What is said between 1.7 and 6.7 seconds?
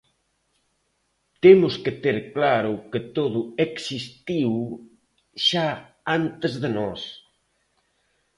que ter claro que todo existiu xa antes de